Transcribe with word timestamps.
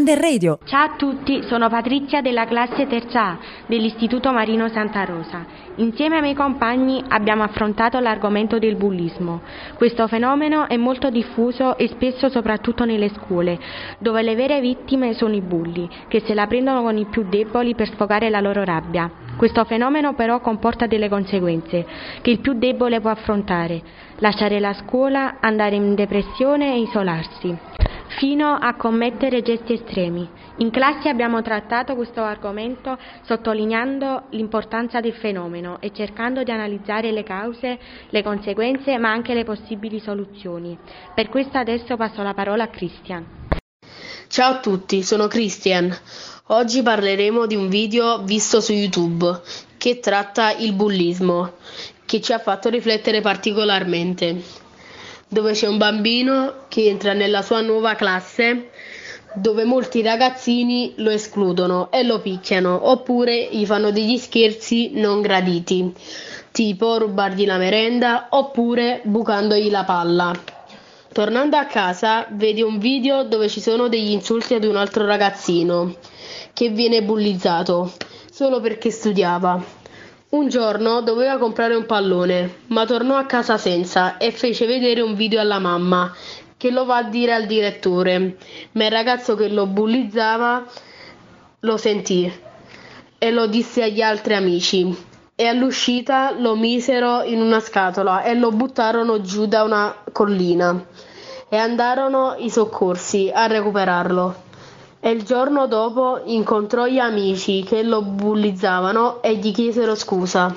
Under 0.00 0.18
Radio. 0.18 0.58
Ciao 0.64 0.92
a 0.92 0.94
tutti, 0.96 1.42
sono 1.42 1.68
Patrizia 1.68 2.22
della 2.22 2.46
classe 2.46 2.86
terza 2.86 3.22
A 3.22 3.38
dell'Istituto 3.66 4.32
Marino 4.32 4.66
Santa 4.70 5.04
Rosa. 5.04 5.44
Insieme 5.74 6.16
ai 6.16 6.22
miei 6.22 6.34
compagni 6.34 7.04
abbiamo 7.06 7.42
affrontato 7.42 8.00
l'argomento 8.00 8.58
del 8.58 8.76
bullismo. 8.76 9.42
Questo 9.74 10.08
fenomeno 10.08 10.68
è 10.68 10.78
molto 10.78 11.10
diffuso 11.10 11.76
e 11.76 11.88
spesso 11.88 12.30
soprattutto 12.30 12.86
nelle 12.86 13.10
scuole, 13.10 13.58
dove 13.98 14.22
le 14.22 14.34
vere 14.34 14.58
vittime 14.62 15.12
sono 15.12 15.34
i 15.34 15.42
bulli, 15.42 15.86
che 16.08 16.20
se 16.20 16.32
la 16.32 16.46
prendono 16.46 16.80
con 16.80 16.96
i 16.96 17.04
più 17.04 17.26
deboli 17.28 17.74
per 17.74 17.88
sfogare 17.88 18.30
la 18.30 18.40
loro 18.40 18.64
rabbia. 18.64 19.10
Questo 19.36 19.64
fenomeno 19.64 20.14
però 20.14 20.40
comporta 20.40 20.86
delle 20.86 21.10
conseguenze 21.10 21.86
che 22.22 22.30
il 22.30 22.40
più 22.40 22.54
debole 22.54 23.02
può 23.02 23.10
affrontare, 23.10 23.82
lasciare 24.20 24.60
la 24.60 24.72
scuola, 24.72 25.36
andare 25.40 25.76
in 25.76 25.94
depressione 25.94 26.72
e 26.72 26.80
isolarsi 26.80 27.58
fino 28.18 28.54
a 28.54 28.74
commettere 28.74 29.42
gesti 29.42 29.74
estremi. 29.74 30.28
In 30.56 30.70
classe 30.70 31.08
abbiamo 31.08 31.42
trattato 31.42 31.94
questo 31.94 32.22
argomento 32.22 32.98
sottolineando 33.22 34.24
l'importanza 34.30 35.00
del 35.00 35.14
fenomeno 35.14 35.80
e 35.80 35.92
cercando 35.92 36.42
di 36.42 36.50
analizzare 36.50 37.12
le 37.12 37.22
cause, 37.22 37.78
le 38.08 38.22
conseguenze, 38.22 38.98
ma 38.98 39.10
anche 39.10 39.34
le 39.34 39.44
possibili 39.44 40.00
soluzioni. 40.00 40.76
Per 41.14 41.28
questo 41.28 41.58
adesso 41.58 41.96
passo 41.96 42.22
la 42.22 42.34
parola 42.34 42.64
a 42.64 42.68
Christian. 42.68 43.24
Ciao 44.28 44.54
a 44.54 44.60
tutti, 44.60 45.02
sono 45.02 45.26
Christian. 45.26 45.96
Oggi 46.48 46.82
parleremo 46.82 47.46
di 47.46 47.54
un 47.54 47.68
video 47.68 48.22
visto 48.22 48.60
su 48.60 48.72
YouTube 48.72 49.40
che 49.78 50.00
tratta 50.00 50.52
il 50.52 50.72
bullismo, 50.72 51.52
che 52.04 52.20
ci 52.20 52.32
ha 52.32 52.38
fatto 52.38 52.68
riflettere 52.68 53.20
particolarmente 53.20 54.42
dove 55.30 55.52
c'è 55.52 55.68
un 55.68 55.78
bambino 55.78 56.64
che 56.66 56.88
entra 56.88 57.12
nella 57.12 57.42
sua 57.42 57.60
nuova 57.60 57.94
classe 57.94 58.70
dove 59.32 59.62
molti 59.62 60.02
ragazzini 60.02 60.94
lo 60.96 61.10
escludono 61.10 61.92
e 61.92 62.02
lo 62.02 62.18
picchiano 62.18 62.90
oppure 62.90 63.48
gli 63.52 63.64
fanno 63.64 63.92
degli 63.92 64.18
scherzi 64.18 64.90
non 64.94 65.20
graditi, 65.20 65.94
tipo 66.50 66.98
rubargli 66.98 67.46
la 67.46 67.58
merenda 67.58 68.26
oppure 68.30 69.00
bucandogli 69.04 69.70
la 69.70 69.84
palla. 69.84 70.32
Tornando 71.12 71.56
a 71.56 71.66
casa 71.66 72.26
vede 72.30 72.62
un 72.62 72.78
video 72.78 73.22
dove 73.22 73.48
ci 73.48 73.60
sono 73.60 73.86
degli 73.86 74.10
insulti 74.10 74.54
ad 74.54 74.64
un 74.64 74.74
altro 74.74 75.06
ragazzino 75.06 75.94
che 76.52 76.70
viene 76.70 77.02
bullizzato 77.02 77.92
solo 78.32 78.60
perché 78.60 78.90
studiava. 78.90 79.79
Un 80.30 80.48
giorno 80.48 81.00
doveva 81.00 81.38
comprare 81.38 81.74
un 81.74 81.86
pallone, 81.86 82.58
ma 82.68 82.86
tornò 82.86 83.16
a 83.16 83.24
casa 83.24 83.58
senza 83.58 84.16
e 84.16 84.30
fece 84.30 84.64
vedere 84.64 85.00
un 85.00 85.16
video 85.16 85.40
alla 85.40 85.58
mamma, 85.58 86.14
che 86.56 86.70
lo 86.70 86.84
va 86.84 86.98
a 86.98 87.02
dire 87.02 87.34
al 87.34 87.46
direttore, 87.46 88.36
ma 88.72 88.84
il 88.84 88.92
ragazzo 88.92 89.34
che 89.34 89.48
lo 89.48 89.66
bullizzava 89.66 90.64
lo 91.58 91.76
sentì 91.76 92.32
e 93.18 93.30
lo 93.32 93.48
disse 93.48 93.82
agli 93.82 94.02
altri 94.02 94.34
amici. 94.34 94.96
E 95.34 95.46
all'uscita 95.48 96.30
lo 96.38 96.54
misero 96.54 97.24
in 97.24 97.40
una 97.40 97.58
scatola 97.58 98.22
e 98.22 98.34
lo 98.34 98.52
buttarono 98.52 99.22
giù 99.22 99.46
da 99.46 99.64
una 99.64 99.92
collina. 100.12 100.86
E 101.48 101.56
andarono 101.56 102.36
i 102.38 102.50
soccorsi 102.50 103.32
a 103.34 103.46
recuperarlo 103.46 104.48
e 105.00 105.10
il 105.10 105.22
giorno 105.22 105.66
dopo 105.66 106.20
incontrò 106.26 106.86
gli 106.86 106.98
amici 106.98 107.62
che 107.62 107.82
lo 107.82 108.02
bullizzavano 108.02 109.22
e 109.22 109.36
gli 109.36 109.50
chiesero 109.50 109.94
scusa. 109.94 110.54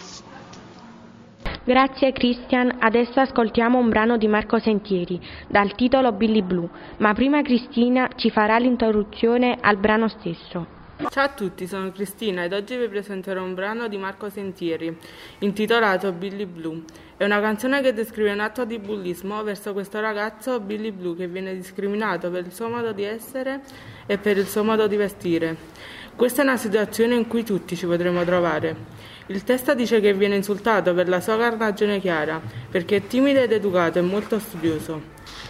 Grazie 1.65 2.11
Christian, 2.11 2.75
adesso 2.79 3.21
ascoltiamo 3.21 3.77
un 3.77 3.87
brano 3.87 4.17
di 4.17 4.27
Marco 4.27 4.59
Sentieri 4.59 5.17
dal 5.47 5.73
titolo 5.75 6.11
Billy 6.11 6.41
Blue, 6.41 6.67
ma 6.97 7.13
prima 7.13 7.41
Cristina 7.41 8.09
ci 8.15 8.29
farà 8.29 8.57
l'introduzione 8.57 9.57
al 9.61 9.77
brano 9.77 10.09
stesso. 10.09 10.81
Ciao 11.09 11.23
a 11.23 11.29
tutti, 11.29 11.65
sono 11.65 11.89
Cristina 11.91 12.43
ed 12.43 12.51
oggi 12.51 12.75
vi 12.75 12.87
presenterò 12.87 13.41
un 13.41 13.53
brano 13.53 13.87
di 13.87 13.97
Marco 13.97 14.29
Sentieri 14.29 14.95
intitolato 15.39 16.11
Billy 16.11 16.45
Blue. 16.45 16.83
È 17.23 17.25
una 17.25 17.39
canzone 17.39 17.81
che 17.81 17.93
descrive 17.93 18.33
un 18.33 18.41
atto 18.41 18.65
di 18.65 18.79
bullismo 18.79 19.41
verso 19.43 19.71
questo 19.71 20.01
ragazzo 20.01 20.59
Billy 20.59 20.91
Blue 20.91 21.15
che 21.15 21.25
viene 21.25 21.55
discriminato 21.55 22.29
per 22.29 22.45
il 22.45 22.51
suo 22.51 22.67
modo 22.67 22.91
di 22.91 23.05
essere 23.05 23.61
e 24.05 24.17
per 24.17 24.37
il 24.37 24.45
suo 24.45 24.65
modo 24.65 24.87
di 24.87 24.97
vestire. 24.97 25.55
Questa 26.17 26.41
è 26.41 26.43
una 26.43 26.57
situazione 26.57 27.15
in 27.15 27.25
cui 27.27 27.45
tutti 27.45 27.77
ci 27.77 27.85
potremo 27.85 28.25
trovare. 28.25 28.75
Il 29.27 29.45
testo 29.45 29.73
dice 29.73 30.01
che 30.01 30.13
viene 30.13 30.35
insultato 30.35 30.93
per 30.93 31.07
la 31.07 31.21
sua 31.21 31.37
carnagione 31.37 32.01
chiara, 32.01 32.41
perché 32.69 32.97
è 32.97 33.07
timido 33.07 33.39
ed 33.39 33.53
educato 33.53 33.99
e 33.99 34.01
molto 34.01 34.37
studioso. 34.37 35.01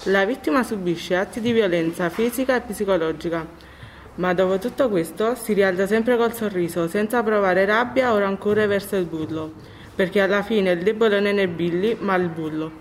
La 0.04 0.26
vittima 0.26 0.62
subisce 0.62 1.16
atti 1.16 1.42
di 1.42 1.54
violenza 1.54 2.08
fisica 2.10 2.56
e 2.56 2.62
psicologica 2.62 3.72
ma 4.16 4.32
dopo 4.36 4.60
tutto 4.60 4.90
questo 4.90 5.34
si 5.34 5.54
rialza 5.54 5.88
sempre 5.88 6.18
col 6.18 6.36
sorriso, 6.36 6.88
senza 6.88 7.24
provare 7.24 7.66
rabbia 7.66 8.14
o 8.14 8.20
rancore 8.20 8.68
verso 8.68 8.96
il 8.96 9.06
bullo, 9.06 9.54
perché 9.96 10.22
alla 10.22 10.42
fine 10.42 10.72
il 10.72 10.84
debole 10.84 11.20
non 11.20 11.38
è 11.38 11.48
Billy, 11.48 11.98
ma 12.00 12.16
il 12.16 12.30
bullo. 12.30 12.72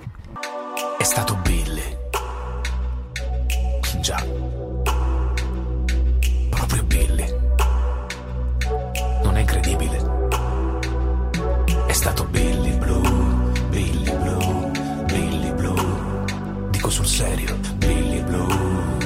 È 0.99 1.03
stato 1.03 1.35
Billy. 1.43 1.97
Già. 4.01 4.25
Proprio 6.51 6.83
Billy. 6.85 7.27
Non 9.23 9.37
è 9.37 9.41
incredibile. 9.41 10.11
È 11.87 11.93
stato 11.93 12.25
Billy 12.25 12.77
Blue, 12.79 13.53
Billy 13.69 14.17
Blue, 14.17 14.71
Billy 15.07 15.53
Blue. 15.53 16.71
Dico 16.71 16.89
sul 16.91 17.07
serio, 17.07 17.59
Billy 17.77 18.23
Blue. 18.23 19.03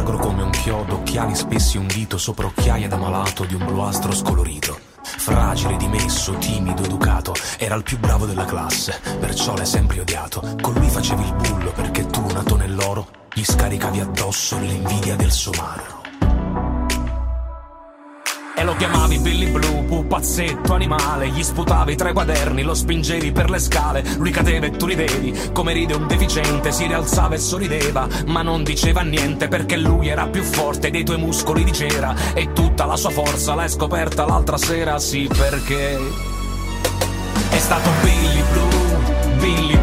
magro 0.00 0.16
come 0.18 0.42
un 0.42 0.50
chiodo, 0.50 0.94
occhiali 0.94 1.34
spessi 1.34 1.76
un 1.76 1.86
dito 2.00 2.16
sopra 2.16 2.46
occhiaie 2.46 2.88
da 2.88 2.96
malato 2.96 3.44
di 3.44 3.52
un 3.52 3.62
bluastro 3.66 4.12
scolorito. 4.12 4.78
Fragile, 5.02 5.76
dimesso, 5.76 6.32
timido, 6.38 6.82
educato, 6.82 7.34
era 7.58 7.74
il 7.74 7.82
più 7.82 7.98
bravo 7.98 8.24
della 8.24 8.46
classe, 8.46 8.98
perciò 9.18 9.54
l'hai 9.54 9.66
sempre 9.66 10.00
odiato. 10.00 10.40
Con 10.62 10.72
lui 10.72 10.88
facevi 10.88 11.22
il 11.22 11.34
bullo 11.34 11.72
perché 11.72 12.06
tu, 12.06 12.24
nato 12.32 12.56
nell'oro, 12.56 13.06
gli 13.34 13.44
scaricavi 13.44 14.00
addosso 14.00 14.58
l'invidia 14.58 15.14
del 15.14 15.30
somaro. 15.30 15.99
E 18.56 18.64
lo 18.64 18.74
chiamavi 18.76 19.18
Billy 19.18 19.50
Blue, 19.50 19.84
pupazzetto 19.84 20.74
animale. 20.74 21.28
Gli 21.28 21.42
sputavi 21.42 21.96
tra 21.96 22.10
i 22.10 22.12
quaderni, 22.12 22.62
lo 22.62 22.74
spingevi 22.74 23.32
per 23.32 23.48
le 23.48 23.58
scale. 23.58 24.04
Lui 24.18 24.30
cadeva 24.30 24.66
e 24.66 24.70
tu 24.70 24.86
ridevi, 24.86 25.50
come 25.52 25.72
ride 25.72 25.94
un 25.94 26.06
deficiente. 26.06 26.72
Si 26.72 26.86
rialzava 26.86 27.34
e 27.34 27.38
sorrideva, 27.38 28.06
ma 28.26 28.42
non 28.42 28.62
diceva 28.62 29.02
niente 29.02 29.48
Perché 29.48 29.76
lui 29.76 30.08
era 30.08 30.26
più 30.26 30.42
forte 30.42 30.90
dei 30.90 31.04
tuoi 31.04 31.18
muscoli 31.18 31.64
di 31.64 31.72
cera. 31.72 32.14
E 32.34 32.52
tutta 32.52 32.84
la 32.84 32.96
sua 32.96 33.10
forza 33.10 33.54
l'hai 33.54 33.68
scoperta 33.68 34.26
l'altra 34.26 34.58
sera 34.58 34.98
Sì, 34.98 35.28
perché 35.34 35.98
è 37.50 37.58
stato 37.58 37.90
Billy 38.02 38.42
Blue, 38.52 39.36
Billy 39.38 39.79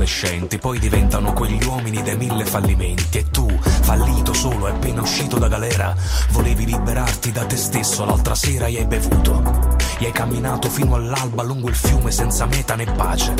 adolescenti, 0.00 0.58
poi 0.58 0.78
diventano 0.78 1.32
quegli 1.34 1.62
uomini 1.64 2.02
dei 2.02 2.16
mille 2.16 2.44
fallimenti. 2.46 3.18
E 3.18 3.30
tu, 3.30 3.46
fallito 3.60 4.32
solo 4.32 4.66
e 4.66 4.70
appena 4.70 5.02
uscito 5.02 5.38
da 5.38 5.48
galera, 5.48 5.94
volevi 6.30 6.64
liberarti 6.64 7.30
da 7.30 7.44
te 7.44 7.56
stesso. 7.56 8.04
L'altra 8.04 8.34
sera 8.34 8.64
hai 8.64 8.86
bevuto, 8.86 9.76
gli 9.98 10.06
hai 10.06 10.12
camminato 10.12 10.68
fino 10.68 10.94
all'alba 10.94 11.42
lungo 11.42 11.68
il 11.68 11.74
fiume 11.74 12.10
senza 12.10 12.46
meta 12.46 12.74
né 12.76 12.86
pace. 12.86 13.34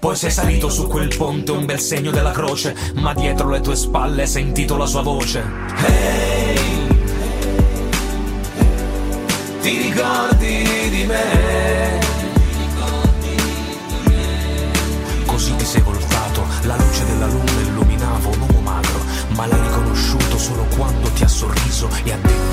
Poi 0.00 0.16
sei 0.16 0.30
salito 0.30 0.68
su 0.68 0.88
quel 0.88 1.14
ponte, 1.16 1.52
un 1.52 1.64
bel 1.64 1.80
segno 1.80 2.10
della 2.10 2.32
croce, 2.32 2.74
ma 2.94 3.14
dietro 3.14 3.48
le 3.48 3.60
tue 3.60 3.76
spalle 3.76 4.22
hai 4.22 4.28
sentito 4.28 4.76
la 4.76 4.86
sua 4.86 5.02
voce. 5.02 5.44
Ehi, 5.86 6.88
ti 9.60 9.76
ricordi 9.82 10.88
di 10.90 11.04
me? 11.06 12.05
Così 15.46 15.58
ti 15.58 15.64
sei 15.64 15.82
voltato, 15.82 16.44
la 16.62 16.74
luce 16.74 17.04
della 17.04 17.26
luna 17.26 17.60
illuminava 17.60 18.28
un 18.30 18.40
uomo 18.40 18.60
magro, 18.62 18.98
ma 19.36 19.46
l'hai 19.46 19.60
riconosciuto 19.60 20.38
solo 20.38 20.66
quando 20.76 21.08
ti 21.10 21.22
ha 21.22 21.28
sorriso 21.28 21.88
e 22.02 22.12
ha 22.12 22.16
detto 22.16 22.45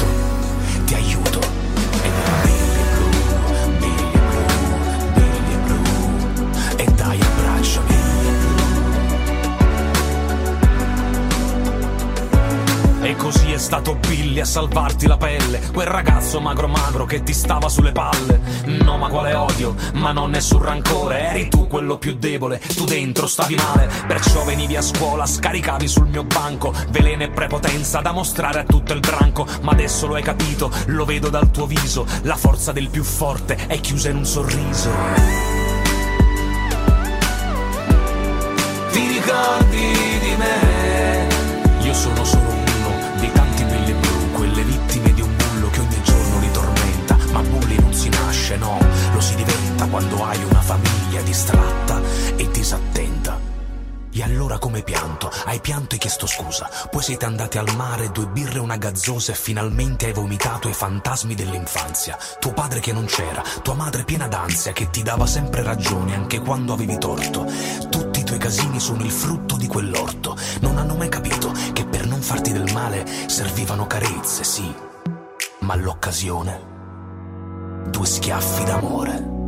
stato 13.64 13.96
Billy 13.96 14.42
a 14.42 14.46
salvarti 14.46 15.08
la 15.08 15.16
pelle, 15.16 15.62
quel 15.72 15.88
ragazzo 15.88 16.42
magro 16.42 16.68
magro 16.68 17.06
che 17.06 17.24
ti 17.24 17.32
stava 17.32 17.70
sulle 17.70 17.94
palle. 17.94 18.42
No, 18.66 18.98
ma 18.98 19.08
quale 19.08 19.34
odio, 19.34 19.74
ma 19.94 20.12
non 20.12 20.32
nessun 20.32 20.62
rancore, 20.62 21.30
eri 21.30 21.48
tu 21.48 21.68
quello 21.68 21.98
più 21.98 22.14
debole, 22.16 22.60
tu 22.60 22.84
dentro 22.84 23.26
stavi 23.26 23.56
male, 23.56 23.90
perciò 24.06 24.44
venivi 24.44 24.76
a 24.76 24.82
scuola, 24.82 25.26
scaricavi 25.26 25.88
sul 25.88 26.08
mio 26.08 26.26
banco, 26.26 26.74
veleno 26.90 27.24
e 27.24 27.30
prepotenza 27.30 28.02
da 28.02 28.12
mostrare 28.12 28.60
a 28.60 28.64
tutto 28.66 28.92
il 28.92 29.00
branco, 29.00 29.48
ma 29.62 29.72
adesso 29.72 30.08
lo 30.08 30.16
hai 30.16 30.24
capito, 30.24 30.70
lo 30.88 31.06
vedo 31.06 31.30
dal 31.30 31.50
tuo 31.50 31.66
viso, 31.66 32.06
la 32.24 32.36
forza 32.36 32.74
del 32.74 32.90
più 32.90 33.04
forte 33.06 33.56
è 33.68 33.80
chiusa 33.80 34.10
in 34.10 34.18
un 34.18 34.26
sorriso. 34.26 34.90
Ti 38.92 39.08
ricordi 39.08 40.20
di 40.20 40.36
me? 40.36 41.86
Io 41.86 41.94
sono 41.94 42.26
solo 42.26 42.53
quando 49.94 50.26
hai 50.26 50.44
una 50.44 50.62
famiglia 50.62 51.22
distratta 51.22 52.02
e 52.36 52.50
disattenta. 52.50 53.40
E 54.12 54.24
allora 54.24 54.58
come 54.58 54.82
pianto? 54.82 55.30
Hai 55.46 55.60
pianto 55.60 55.94
e 55.94 56.00
chiesto 56.00 56.26
scusa. 56.26 56.68
Poi 56.90 57.04
siete 57.04 57.26
andati 57.26 57.60
al 57.60 57.76
mare, 57.76 58.10
due 58.10 58.26
birre 58.26 58.58
e 58.58 58.62
una 58.62 58.78
gazzosa 58.78 59.34
e 59.34 59.36
finalmente 59.36 60.08
hai 60.08 60.14
vomitato 60.14 60.68
i 60.68 60.74
fantasmi 60.74 61.36
dell'infanzia. 61.36 62.18
Tuo 62.40 62.54
padre 62.54 62.80
che 62.80 62.92
non 62.92 63.06
c'era, 63.06 63.44
tua 63.62 63.76
madre 63.76 64.04
piena 64.04 64.28
d'ansia 64.28 64.72
che 64.72 64.90
ti 64.90 65.04
dava 65.04 65.28
sempre 65.28 65.62
ragione 65.62 66.16
anche 66.16 66.40
quando 66.40 66.74
avevi 66.74 66.98
torto. 66.98 67.46
Tutti 67.92 68.22
i 68.22 68.24
tuoi 68.24 68.40
casini 68.40 68.80
sono 68.80 69.04
il 69.04 69.12
frutto 69.12 69.58
di 69.58 69.68
quell'orto. 69.68 70.36
Non 70.62 70.80
hanno 70.80 70.96
mai 70.96 71.10
capito 71.10 71.52
che 71.72 71.86
per 71.86 72.08
non 72.08 72.24
farti 72.24 72.52
del 72.52 72.74
male 72.74 73.06
servivano 73.28 73.86
carezze, 73.86 74.44
sì, 74.44 74.74
ma 75.60 75.76
l'occasione. 75.76 76.72
Due 77.92 78.06
schiaffi 78.08 78.64
d'amore. 78.64 79.42